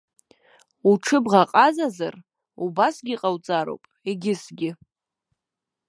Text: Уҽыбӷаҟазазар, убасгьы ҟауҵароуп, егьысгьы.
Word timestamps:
Уҽыбӷаҟазазар, 0.89 2.15
убасгьы 2.63 3.15
ҟауҵароуп, 3.21 3.83
егьысгьы. 4.09 4.71